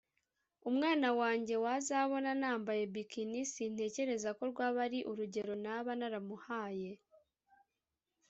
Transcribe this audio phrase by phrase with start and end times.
[0.69, 6.91] umwana wanjye wazabona nambaye bikini sintekereza ko rwaba ari urugero naba naramuhaye